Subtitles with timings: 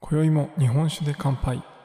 [0.00, 1.77] 今宵も日本酒で乾杯。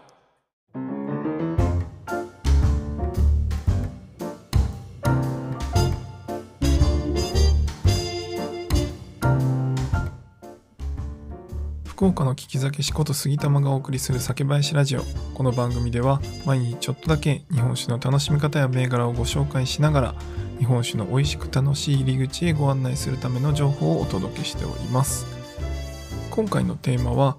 [12.34, 15.04] 聞き酒師こと杉玉がお送りする酒林ラジオ。
[15.36, 20.16] この番組では毎日ちょっとだけ日本酒の楽しみ方や銘柄をご紹介しながら
[20.58, 25.28] 日本酒の美味しく楽しい入り口へご案内するための情報をお届けしております。
[26.32, 27.38] 今回のテーマは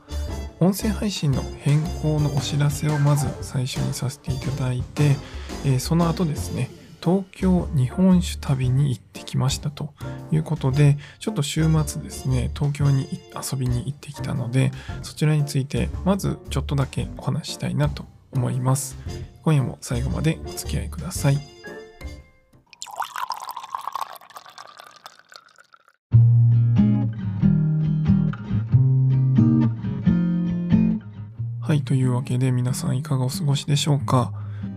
[0.60, 5.16] 音声配信の変更のお知らせをまず最初にさせていただいて、
[5.64, 6.70] えーその後ですね
[7.04, 9.92] 東京日本酒旅に行ってきましたと
[10.32, 14.72] いうことでちょっと週末ですね東京に遊びに行ってきたので
[15.02, 18.96] そちらについてまずちょっとだけお話したいなと思います。
[19.42, 21.38] 今夜も最後までお付き合いください。
[31.60, 34.32] はい、というわけで皆さんいかがお過ごしでしょうか？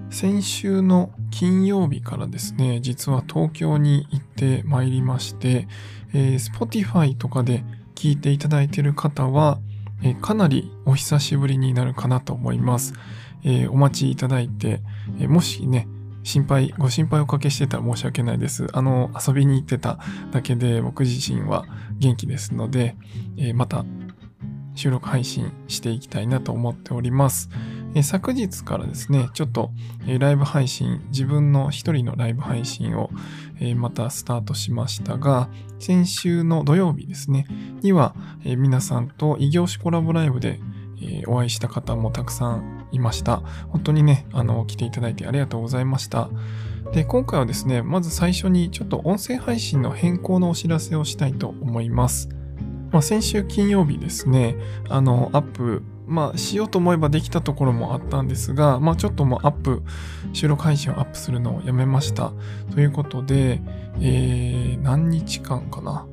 [0.10, 5.68] 先週の金曜日からですね、実は東京に行ってまいりまして、
[6.14, 7.64] えー Spotify とかで
[7.96, 9.60] 聞いていただいている方は、
[10.02, 12.94] えーかなりお久しぶりになるかなと思います。
[13.44, 14.82] えーお待ちいただいて、
[15.20, 15.88] えーもしね、
[16.24, 18.68] 心配、ご心配おかけしてたら申し訳ないです。
[18.74, 20.00] あの、遊びに行ってた
[20.32, 21.66] だけで僕自身は
[22.00, 22.96] 元気ですので、
[23.38, 23.86] えーまた
[24.74, 27.50] 収録配信していきたいなと思っております。
[27.98, 29.72] え昨日からですね、ちょっと、
[30.06, 33.09] えライブ配信、自分の一人のライブ配信を、
[33.59, 37.48] えまたスタートしましたが、先週の土曜日ですね、
[37.81, 40.59] には、え皆さんと異業種コラボライブで、
[41.02, 43.38] えお会いした方もたくさんいました。
[43.70, 46.30] 本当にね、あの、来ていただいてありがとうございました。
[46.94, 52.30] で、今回はですね、まず最初にちょっと音声配信の変更のお知らせをしたいと思います。
[52.92, 54.55] まあ、先週金曜日ですね、
[54.88, 59.84] あの、アップ、まあ、しようと思えばできたところもあったんですが、まあ、ちょっともうアップ、
[60.34, 62.32] 収録配信をアップするのをやめました。
[62.73, 63.62] ということで、
[64.00, 66.06] えー、何日間かな。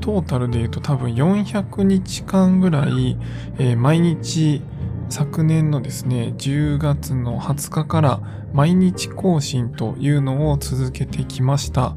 [0.00, 3.18] トータルで言うと多分400日間ぐらい、
[3.58, 4.62] えー毎日、
[5.08, 8.20] 昨年のですね、10月の20日から
[8.52, 11.96] 毎日更新というのを続けてきました。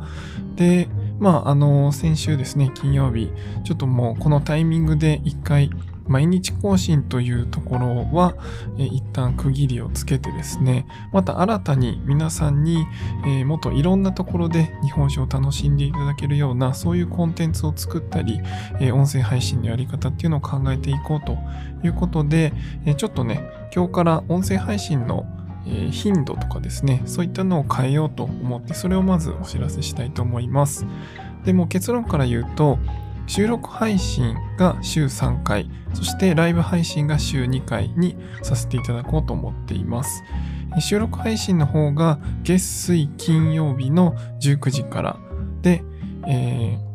[0.55, 3.31] で、まあ、あの、先週ですね、金曜日、
[3.63, 5.69] ちょっともうこのタイミングで一回、
[6.07, 8.35] 毎日更新というところは、
[8.77, 12.85] 一旦区切りをつけてですね、また新たに皆さんに、
[13.45, 18.41] もっといろんなところで日本酒を楽しんでいただけるような、そういうコンテンツを作ったり、
[18.91, 21.37] 音声配信のやり方っていうのを考えていこうと
[21.83, 22.53] いうことで、
[22.97, 23.41] ちょっとね、
[23.73, 25.25] 今日から音声配信の
[25.91, 30.85] 頻度とかですね、そういったのを変えようと思って、それをまずお知らせしたいと思います。
[31.45, 32.79] でも結論から言うと、
[33.25, 40.23] 収録配信が週3回、そしてライブ配信が週2回にさせていただこうと思っています。
[40.79, 45.17] 収録配信の方が月水金曜日の19時から
[45.61, 45.83] で、
[46.27, 46.93] えー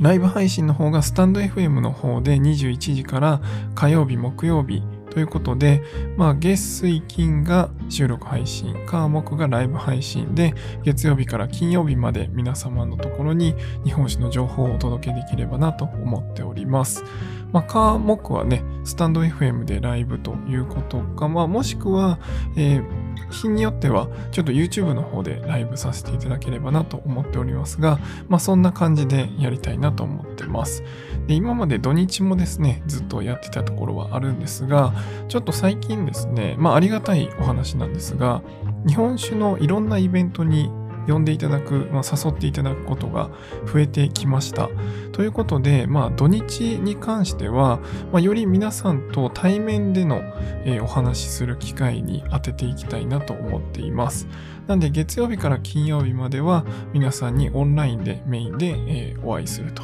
[0.00, 3.40] ライブ配信の方がスタンド FM の方で21時から
[3.76, 4.82] 火曜日、木曜日
[5.14, 5.80] ということで、
[6.16, 13.54] まあ、月水金が収録配信、火木がライブ配信で、月曜日から金曜日まで皆様のところに
[13.84, 17.04] 日本史の情報をお届けできればなと思っております。
[17.52, 22.18] まあ、火木はね、スタンド FM でライブということか、まあ、もしくは、
[22.56, 27.98] えー日によっては、ちょっと YouTube の方でライブさせていただければなと思っておりますが、
[28.28, 30.82] まあ、そんな感じでやりたいなと思ってます。
[31.26, 34.92] で今まで土日もですね、ずっとやってたところはあるんですが、
[35.28, 38.42] ちょっと最近ですね、まあありがたいお話なんですが、
[38.86, 40.70] 日本酒のいろんなイベントに
[41.06, 43.30] 呼んでいただく、まあ、誘っていただくことが
[43.72, 44.68] 増えてきました。
[45.12, 47.80] ということで、まあ土日に関しては、
[48.12, 50.20] まあ、より皆さんと対面での、
[50.64, 54.26] えーお話しする機会に当てていきたいなと思っています。
[54.66, 59.82] なんで月曜日から金曜日までは皆さんにオンラインでメインで、えーお会いすると。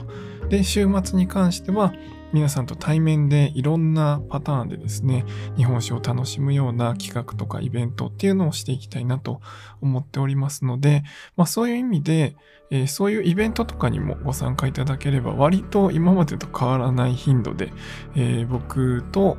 [0.48, 1.92] で、週末に関しては
[2.32, 5.24] 皆さんと対面でいろんなパターンでですね、
[5.56, 9.40] 日本酒を楽しむような企画とかイベントっていうのをしていきたいなと
[9.80, 11.02] 思っておりますので、
[11.36, 12.36] まあそういう意味で、
[12.70, 17.72] えーそういうイベントとかにもご参加いただければ割と今までと変わらない頻度で、
[18.14, 19.36] えー僕と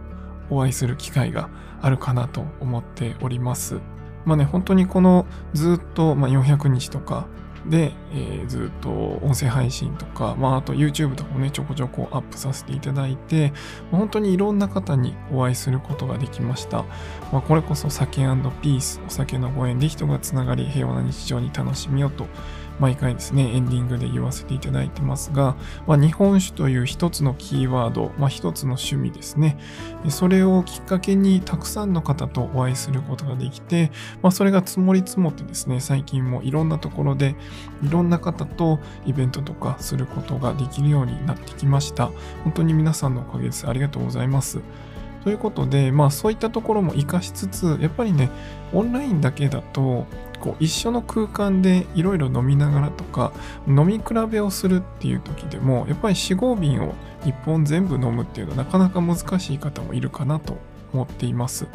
[0.50, 1.50] お会いする機会が
[1.82, 3.80] あるかなと思っております。
[4.26, 7.28] まあね、本当にこのずっと、まあ、400日とか
[7.66, 8.90] で、えー、ずっと
[9.22, 13.54] 音声配信とか、まあ、あと YouTube とかもね、ちょこちょこアップさせていただいて、
[13.92, 16.86] 本当にいろんな方にお会いすることができました。
[17.32, 18.22] まあ、これこそ酒
[18.62, 22.28] ピース、お酒のご縁で人がつながり、平和な日常に楽しみようと
[22.82, 25.56] 毎回ですね、エンディングで言わせていただいてますが、
[25.86, 29.60] まあ、日本酒という一つのキーワード、まあ、一つの趣味ですね。
[30.10, 33.92] それをきっかけにたくさんの方とお会いすることができて、
[34.24, 37.36] まあ、それが積もり積もってですね、最近もいろんなところで
[37.84, 42.10] いろんな方とイベントとかすることができるようになってきました。
[42.44, 43.68] 本当に皆さんのおかげです。
[43.68, 44.60] ありがとうございます。
[45.24, 48.30] ということで、まあそういったところも活かしつつ、やっぱりね、
[48.74, 50.06] オンラインだけだと、
[50.42, 53.32] こう一緒の空間でいろいろ飲みながらとか
[53.68, 56.96] 飲み比べをするっていう時でもやっぱり4、合瓶を
[57.26, 60.58] 一本全部飲むっていうのはなかなか難しい方もいるかなと
[60.94, 61.68] 思っています。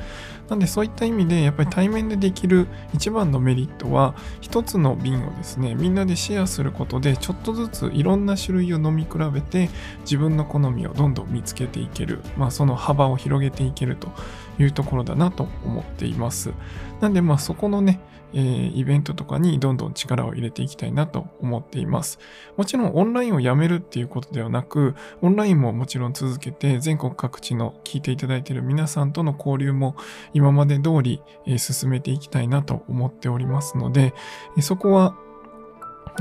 [0.48, 9.70] なんでそういった意味でやっぱり対面でできる一番のメリットは一つの瓶をですねみんなでシェアすることでちょっとずついろんな種類を飲み比べて
[10.00, 14.12] 自分の好みをどんどん見つけていける、まあ、その幅を広げていけると
[14.58, 16.52] いうところだなと思っています。
[17.00, 18.00] なんでまあそこのね
[18.32, 22.18] えー、イベントとかにどんどん力を入れていきたいなと思っています。
[22.56, 29.96] もちろんオンラインをやめるっていうことではなく、オンラインももちろん続けて全国各地の聞いていただいている皆さんとの交流も
[30.36, 34.12] 今まで通り、え、進めていきたいなと思っておりますので、
[34.58, 35.16] え、そこは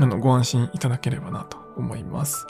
[0.00, 2.46] あのご安心いただければなと思います。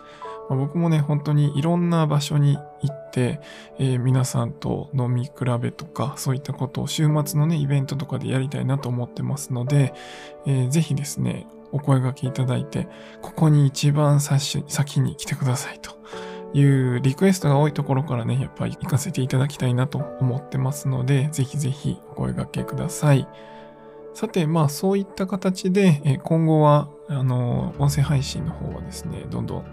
[0.49, 3.41] ま、僕もね、本当にいろんな場所に行って、
[3.81, 9.93] えー、皆さんと飲み比べとか、そういったことを週末のね、イベントとかでやりたいなと思ってますので、
[10.47, 12.87] えー、ぜひですね、お声掛けいただいて、
[13.23, 15.91] ここに一番先に来てくださいと
[16.55, 23.29] いうリクエストが多いところからね、やっぱり行かせていただきたいなと思ってますので、ぜひぜひお声掛けください。
[24.15, 29.65] さて、まあそういった形で、今後は、あの、音声配信の方はですね、どんどん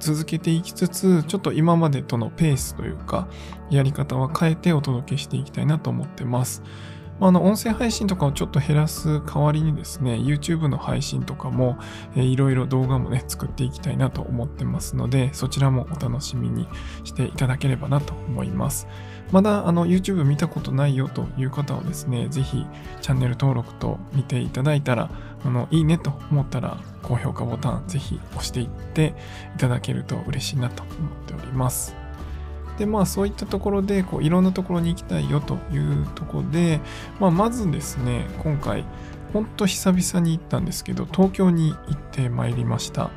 [0.00, 3.28] 続けていきつつ、ちょっと今までとのペースというか、
[3.70, 6.64] やり方は変えてお届けしていきたいなと思ってます。
[7.20, 11.78] あの、音声配信とかをちょっと減らす代わりにですね、YouTube の配信とかも、
[12.14, 16.68] えー、いろいろ動画もね、作っていきたいなと思ってますので、そちらもお楽しみに
[17.04, 18.86] していただければなと思います。
[19.32, 22.66] まだあの YouTube 見たことないよという方はですね、ぜひ
[23.00, 25.10] チャンネル登録と見ていただいたら、
[25.44, 29.14] あの、いいねと思ったら、高評価ボタンぜひ押していって
[29.56, 30.92] いただけると嬉しいなと思っ
[31.26, 32.07] ております。
[32.78, 36.80] でまあそういったところでこういろんなところに行きたいよというところで、
[37.20, 38.84] まあ、まずですね今回
[39.32, 43.10] ほんと久々に行ったんですけど東京に行ってまいりました。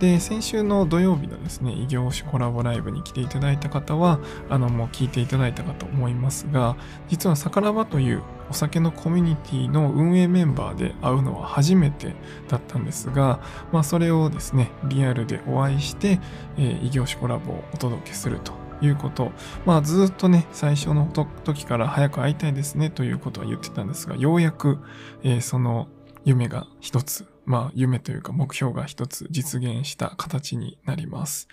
[0.00, 4.18] で先週の土曜日のですね異業種コラボライブに来ていただいた方は
[4.50, 6.76] あのもう聞いていただいたかと思いますが
[7.08, 12.14] 実はさからばというお酒のコミュニティの運営メンバーで会うのは初めて
[12.48, 13.40] だったんですが、
[13.72, 16.20] まあ、それをですねリアルでお会いして、
[16.58, 19.32] えー、異業種コラボをお届けするということ。
[19.66, 24.78] まあずっとね、最初の時から早く会いたいですねということは言ってたんですが、ようやく、
[25.22, 25.88] えー、その
[26.24, 31.48] 夢が一つ、まあ夢というか目標が一つ実現した形になります。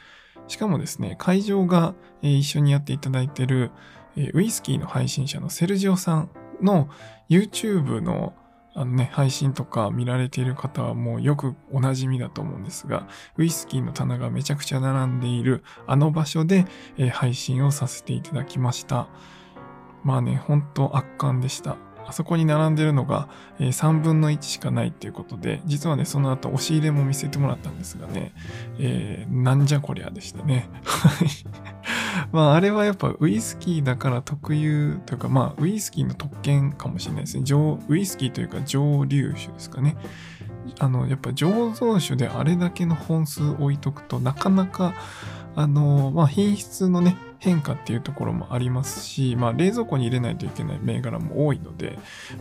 [0.47, 3.71] しかもですね、会場が、えー、一緒にやっていただいてる、
[4.15, 6.29] えー、ウイスキーの配信者のセルジオさん
[6.61, 6.89] の
[7.29, 8.33] YouTube の
[8.73, 13.07] あのね、配信とか見られている方はもうよくお馴染みだと思うんですが、
[13.37, 16.65] ウイスキーの棚がめちゃくちゃ並んでいるあの場所で、
[16.97, 19.09] えー、配信をさせていただきました。
[20.03, 21.77] まあね、ほんと圧巻でした。
[22.07, 28.33] あそこに並んでるのが、えー、3分の1しかないっていうことで、実はね、その後押し入れも見せてもらったんですがね、
[28.79, 30.69] えー、なんじゃこりゃでしたね。
[30.83, 31.27] はい
[32.31, 37.43] まあ、あれはやっぱウイスキーだから特有というか、まあ、ウイスキーの特権かもしれないですね。
[37.87, 39.95] ウイスキーというか蒸留酒ですかね。
[40.79, 44.93] あの、やっぱ醸造酒であれだけの本数置いとくとなかなか、
[45.55, 51.97] あの、まあ、品質のね、変化っていうところもありますし、まあ、冷蔵庫に入れないといけない銘柄も多いので、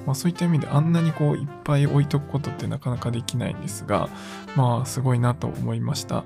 [0.06, 4.10] まあ、そういった意味であんなにこういっぱい置いとくことってなかなかできないんですが、
[4.56, 6.24] まあ、すごいなと思いました。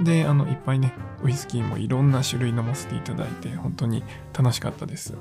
[0.00, 4.04] で、あの、いっぱいね、ウイスキーもいろんな種類飲ませていただいて、本当に
[4.36, 5.14] 楽しかったです。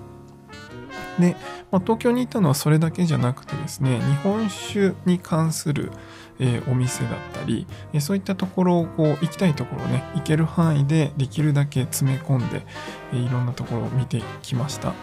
[1.19, 1.35] で、
[1.71, 5.91] まあ、東京に行ったのはそれだけじゃなくてですね、日本酒に関する、
[6.39, 12.61] えー、お店だったり、えー、そういったところをこう行きたいところね、行ける範囲でできるだけ詰め込んで、
[13.13, 14.93] えー、いろんなところを見てきました。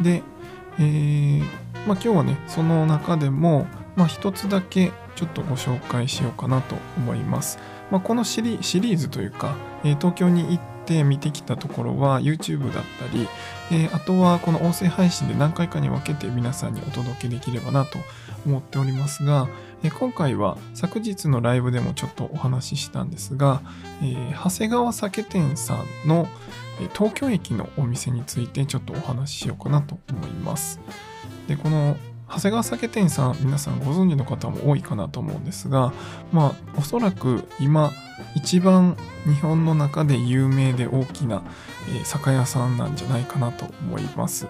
[0.00, 0.22] で、
[0.78, 1.46] え、まあ、
[1.92, 7.58] 今日はね、その中でも、まあ、一つだけちょっとご紹介しようかなと思います。
[7.90, 13.28] まあ、このシリーズというか、えー、東京に行って見てきたところは YouTube だったり、
[13.70, 17.98] えー、あとはこの音声配信で何回かに分けて皆さんにお届けできればなと
[18.46, 19.48] 思っておりますが、
[19.82, 23.62] えー、今回は昨日のライブでもちょっとお話ししたんですが、
[24.02, 26.28] えー、長谷川酒店さんの
[26.94, 30.80] 東京駅のお店についてちょっとお話ししようかなと思います。
[31.46, 31.96] で、この
[32.28, 35.92] 長谷川酒店さん皆さんご存知の方も多いかなと思うんですが
[36.32, 37.92] まあおそらく今
[38.34, 41.42] 一番日本の中で有名で大きな、
[42.00, 44.46] え、酒屋さんなんじゃないかなと思います。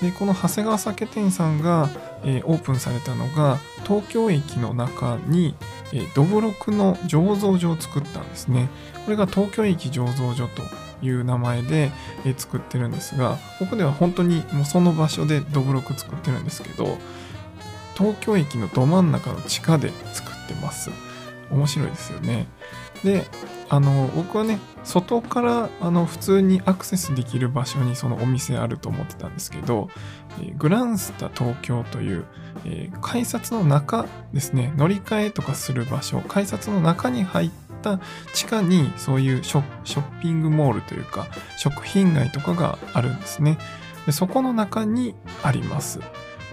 [0.00, 1.88] でこの長谷川酒店さんが、
[2.24, 5.54] えー、オープンされたのが東京駅の中に、
[5.92, 8.68] えー、どぶろくの醸造所を作ったんですね。
[9.04, 10.62] これが東京駅醸造所と
[11.02, 11.90] いう名前で、
[12.24, 16.96] え作ってるんですがここでは本当にもうその場所でどぶろく作ってるんですけど
[17.96, 20.90] 東京駅のど真ん中の地下で作ってます。
[21.50, 22.46] 面白いですよね。
[23.04, 23.24] で
[23.68, 29.88] あの僕はね外からあの普通にアクセスできる場所にそのお店あると思ってたんですけど、
[30.40, 32.24] えー、グランスタ東京という、
[32.64, 37.50] えー、改札の中ですね乗り換えとかする場所改札の中に入っ
[37.82, 38.00] た
[38.34, 43.58] 地下にそういうショッピングモールというか食品街とかがあるんですね。
[44.06, 46.00] でそこの中にあります。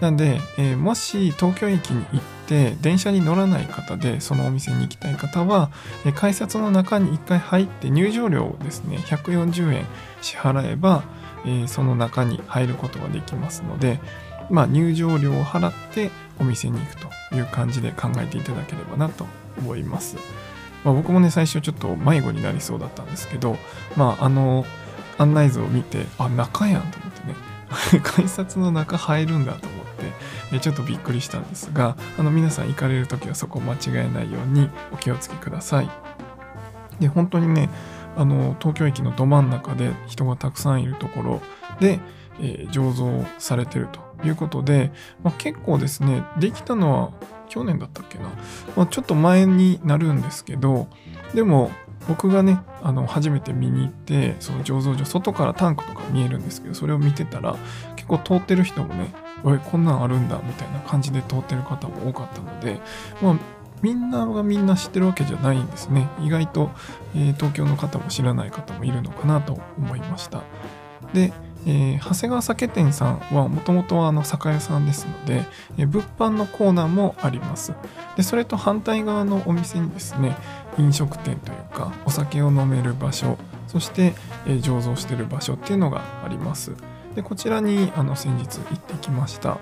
[0.02, 5.72] なんで、えー、もし東京駅に行って電車に乗らない方でそのお店に行きたい方は、
[6.06, 9.86] えー、改札の中に1回入って入場料をですね140円
[10.22, 11.04] 支払えば、
[11.46, 14.00] えー、その中に入ることができますので、
[14.50, 16.96] まあ、入場料を払ってお店に行く
[17.30, 19.26] という感じで考えていただければなと
[19.58, 20.16] 思います。
[20.84, 23.58] まあ、僕もね最初ちょっと迷子になりそうだったんですけど、
[23.98, 24.66] まあ、あの
[25.18, 27.36] 案内図を見てあ中やんと思ってね
[28.02, 29.79] 改札の中入るんだと思って
[30.62, 35.90] ちょっとびっくりしたんですがあの皆さん行かれる時はそこを間違えないようにお気をつけください。
[37.00, 37.70] で本当にね
[38.18, 41.42] あの東京駅のど真ん中で人がたくさんいるところ
[41.80, 42.00] で、
[42.42, 44.92] えー、醸造されてるということで、
[45.24, 47.12] まあ、結構ですねできたのは
[47.48, 48.26] 去年だったっけな、
[48.76, 50.88] まあ、ちょっと前になるんですけど
[51.34, 51.72] でも
[52.08, 57.56] 僕がねあの初めて見に行ってその醸造所外からタンクとか見えるんですけどそれを見てたら
[57.96, 62.80] 結構通ってる人もねおいこんなんあるんだみたいな感じで通ってる方も多かったので
[63.22, 63.36] まあ
[63.82, 66.10] みんながみんな知ってるわけじゃないんですね。
[66.20, 66.70] 意外と、
[67.16, 70.44] えー、東京の方も知らない方もいるのかなと思いました。
[71.14, 71.32] で
[71.66, 75.46] えー、長谷川酒店さんはもともとはあの酒屋さんですので、
[75.78, 77.74] えー、物販のコーナーもあります。
[78.16, 80.36] でそれと反対側のお店にですね
[80.78, 84.14] 飲食店というかお酒を飲める場所そして、
[84.46, 86.74] えー、醸造してる場所っていうのがあります。
[87.16, 89.58] でこちらにあの先日行ってきました。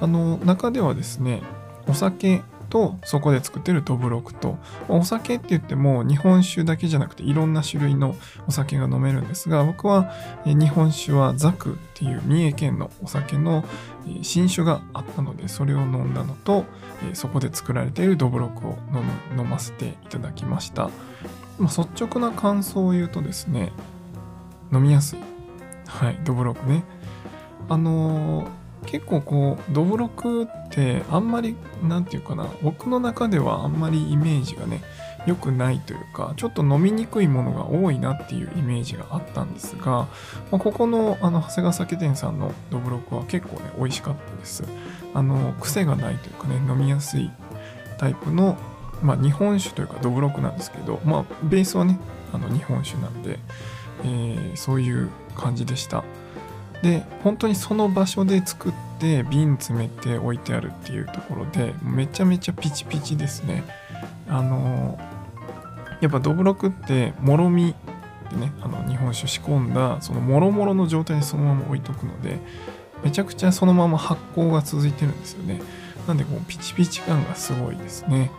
[0.00, 1.42] あの中ではですね
[1.86, 4.56] お酒とそこで作ってるどぶろくと
[4.88, 8.14] お酒って言っても日本酒だけじゃなくていろんな種類の
[8.46, 10.12] お酒が飲めるんですが僕は
[10.46, 13.64] 日本酒はザクっていう三重県のお酒の
[14.22, 16.64] 新酒があったのでそれを飲んだのと
[17.12, 19.02] そこで作られているどぶろくを飲
[19.34, 20.90] む飲ませていただきました、
[21.60, 23.72] 率直な感想を言うとですね
[24.72, 25.29] 飲みやすい。
[25.90, 26.84] はいどぶろくね。
[27.68, 34.82] あのー結構こうどぶろくってあんまり何て言うかな僕の中ではあんまりイメージがね
[35.26, 40.08] 良くないというかちょっと飲みにくいものが多いなっていうイメージがあったんですが、ま
[40.52, 44.64] あ、ここのあの長谷川酒店さんのどぶろくは結構ね美味しかったです。
[45.12, 47.30] あの癖がないというかね飲みやすい
[47.98, 48.56] タイプの、
[49.02, 51.98] まあ、日本酒というかどぶろくなんですけどまあベースはね
[52.32, 53.38] あの日本酒なんで、
[54.04, 56.04] えー、そういう感じでした。
[56.82, 63.64] で本当にその場所で作って瓶詰めて置いてあるっていうところでめちゃめちゃピチピチですね。
[64.28, 64.98] あの
[66.00, 67.74] やっぱどぶろくってもろみ
[68.30, 72.38] でねあの日本酒仕込んだそのもろもろの状態でそのまま置いとくので
[73.04, 75.60] めちゃくちゃそのまま発酵が続いてるんですよね。
[76.06, 78.30] なんでこうピチピチ感がすごいですね。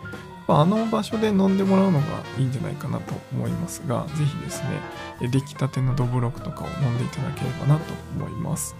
[0.59, 2.05] あの場所で飲んでもらうのが
[2.37, 8.75] いいんじゃないかなと思いますが、ぜひですね、出来たてのどぶろくとかを飲んでいただければなと思います。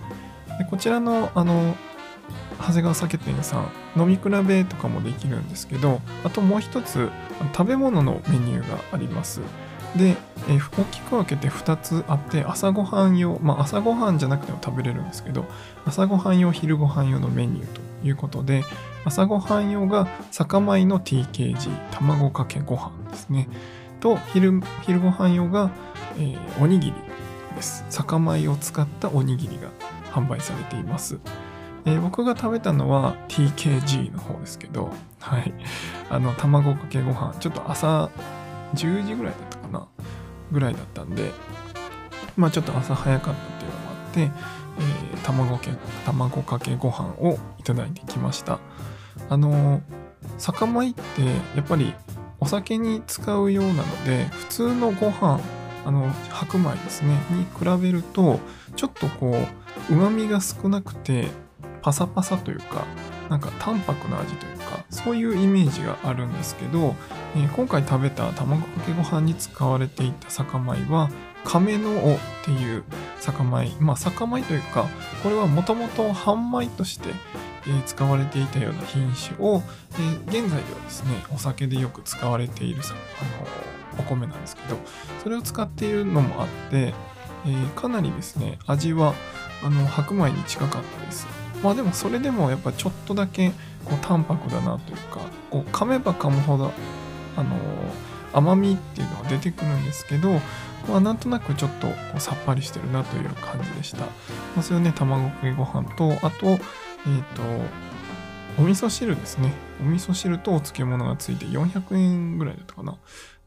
[0.58, 1.76] でこちらの、あの、
[2.60, 3.60] 長谷川酒店さ
[3.96, 7.10] ん、飲み比べとかもできるんですけど、あともう一つ、
[7.54, 9.42] 食べ物のメニューがあります。
[9.96, 10.16] で、
[10.48, 15.46] えー、大きく分けて2つあって朝ごはん用まあ朝ごはんじゃなくても食べれるんですけど
[15.86, 18.64] 朝ごはん用昼ごはん用のメニューということで
[19.04, 23.48] 朝ごはん用が酒米の TKG 卵かけご飯ですね。
[24.00, 25.72] と昼昼ごはん用が、
[26.18, 26.94] えー、おにぎり
[27.56, 27.86] です。
[27.90, 29.70] 酒米を使ったおにぎりが
[30.12, 31.20] 販売されています、
[31.86, 35.54] えー、僕が食べたのは TKG の方ですけどはい。
[36.10, 38.10] あの卵かけご飯ちょっと朝
[38.76, 39.88] 10時ぐらいだったかな？
[40.52, 41.32] ぐらいだったんで
[42.36, 44.22] まあちょっと朝早かったっていうのもあって、
[45.14, 45.72] えー、卵け
[46.06, 48.60] 卵かけご飯をいただいてきました。
[49.30, 49.82] あの
[50.38, 51.02] 酒米って
[51.56, 51.94] やっぱり
[52.40, 55.40] お酒に使うようなので普通のご飯
[55.86, 58.40] あの白米ですねに比べると
[58.76, 59.32] ちょっとこ
[59.90, 61.28] ううまみが少なくて
[61.82, 62.86] パサパサというか
[63.30, 66.96] なんか淡白な味というかそういうイメージがあるんですけど、
[67.36, 71.10] えー、今回食べた卵かけご飯に使われていた酒米は
[71.44, 72.84] 亀の尾っていう
[73.20, 73.72] 酒米。
[73.80, 74.86] まあ酒米というか
[75.24, 77.10] これはもともと半米として
[77.68, 79.62] え使われていたような品種を、
[80.00, 84.78] え現在ではですねお酒でよく使われているあのお米なんですけど
[85.24, 86.94] それを使っているのもあって、
[87.46, 89.14] え、かなりですね味は
[89.64, 91.28] あの白米に近かったです
[91.62, 93.52] まあでもそれでもやっぱちょっとだけ
[93.86, 96.72] こう淡白だなというかこう噛めば噛むほど
[97.36, 97.56] あの
[98.34, 100.32] 甘みっていうのは出てくるんですけど、
[100.88, 104.00] まあ、なんとなくちょっとこうさっぱりしてるなという感じでした。
[104.00, 104.08] ま
[104.60, 106.58] あ、それをね、卵かけご飯と、あと、
[107.08, 107.42] えっ、ー、と、
[108.58, 109.54] お味噌汁ですね。
[109.82, 112.94] お味噌汁とお漬物がついて400円ぐらいだったかな。
[112.94, 112.98] っ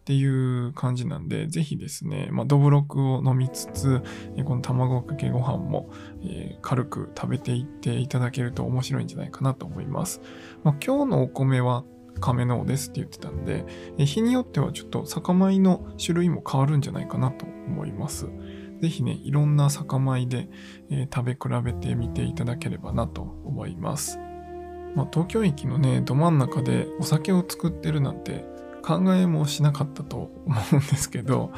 [0.07, 4.03] ていう感じなんで、ぜひですね、まあ、どぶろくを飲みつつ、
[4.45, 5.91] この卵かけご飯も、
[6.23, 10.21] えー、軽く食べていっていただけると面白いんじゃないかなと思います。
[10.63, 11.85] まあ、今日のお米は
[12.21, 13.65] 亀のですって言ってたんで、
[13.97, 18.29] 日によってはちょっと酒米の種類も変わるんじゃないかなと思います。
[18.85, 20.47] ぜひね、いろんな酒米で、
[20.91, 24.19] えー、食べ比べてみていただければなと思います。
[24.95, 28.45] まあ、東京駅のね、ど真ん中でお酒を作ってるなんて
[28.83, 31.51] 考えもしなかったと思うんですけど、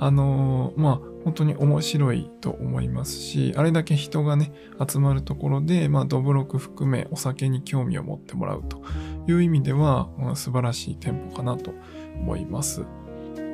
[0.00, 4.52] あのー、まあ、本当に面白いと思いますし、あれだけ人がね、
[4.84, 8.82] 集まるところで、まあ、どぶろく含めお酒に興味を持ってもらうと
[9.28, 11.72] いう意味では、まあ、素晴らしい店舗かなと
[12.16, 12.84] 思います。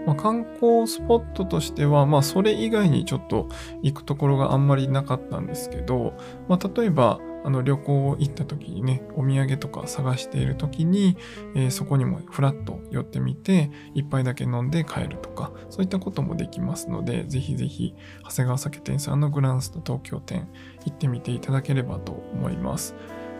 [0.08, 3.46] まあ、観光スポットとしては、まあ、それ以外にちょっと
[3.82, 6.14] 行くところがあんまりなかったんですけど、
[6.48, 11.18] まあ、例えば、あの旅行行った時にね、お土産とか探している時に、
[11.54, 20.48] えー、そこにもフラッと寄ってみて、一杯だけ飲んで帰るとか、そういったこともできますので、ぜひぜひ、長谷川酒店さんのグランスと東京店、
[20.86, 22.94] 行ってみていただければと思います。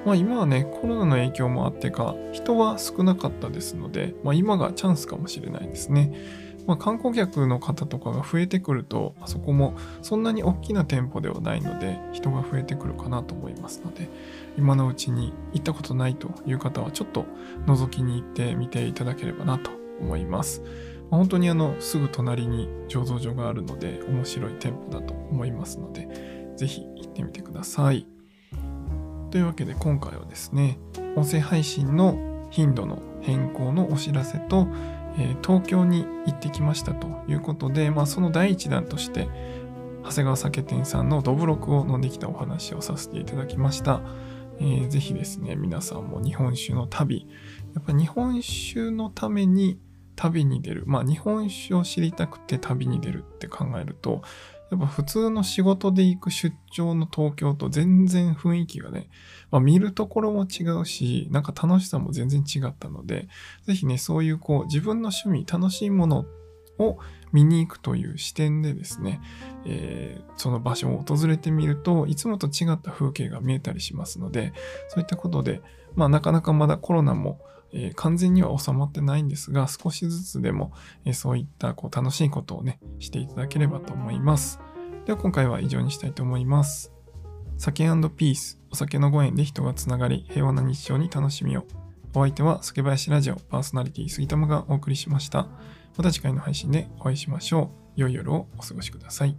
[0.05, 6.13] まあ、今はね、コロナの影響もあってか、人は少なかったですので、まあ、今がチャンスかもしれないですね。
[6.69, 14.11] まあ、観光客の方とかが増えてくると、あそこもそんなに大きな店舗ではないので、人が増えてくるかなと思いますので、
[14.59, 17.25] 今のうちに行ったことないという方は、ちょっと
[17.67, 20.63] 覗きに行ってみていただければなと思います。
[21.11, 26.07] ま、本当にあの、すぐ隣に醸造所があるので、面白い店舗だと思いますので、
[26.59, 28.07] ぜひ行ってみてください。
[29.31, 30.79] というわけで今回はですね、
[31.17, 34.69] 音声配信の頻度の変更のお知らせと、
[35.19, 39.29] えー、東京に行ってきましたということで、まあ、その第一弾として
[40.05, 44.01] 長谷川酒店さんのどぶろくを飲んできたお話をさせていただきました。
[44.61, 47.27] えー、ぜひですね、皆さんも日本酒の旅、
[47.75, 49.79] やっぱ日本酒のために
[50.17, 54.23] 旅に出る、まあ日本酒を知りたくて旅に出るって考えると、
[54.71, 59.09] やっぱ普通の仕事で行く出張の東京と全然雰囲気がね、
[59.51, 63.29] まあ、見るところも違うし、なんか楽しさも全然違ったので、
[63.65, 66.27] ぜひね、そういうこう自分の趣味、楽しいもの
[66.79, 66.99] を
[67.33, 69.21] 見に行くという視点でですね、
[69.67, 74.53] えー、その場所を訪れてみるといつもと違った風景が見えたりしますので
[74.89, 75.61] そういったことで、
[75.95, 77.41] まあ、なかなかまだコロナも、
[77.73, 80.73] えー、完全には収まってないんですが少しずつでも、
[81.05, 84.61] えー、そういったこう楽しいことをねしていただければと思います
[85.07, 86.93] では今回は以上にしたいと思います
[87.57, 91.65] 酒ピースお酒のご縁で人がつながり平和な日常に楽しみを
[92.15, 95.47] お相手は酒林ラジオパーソナリティ杉玉がお送りしました。
[95.97, 98.01] また次回の配信でお会いしましょう。
[98.01, 99.37] 良い夜をお過ごしください。